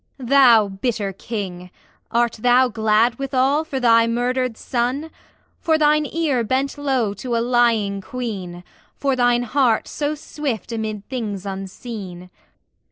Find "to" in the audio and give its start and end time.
7.13-7.37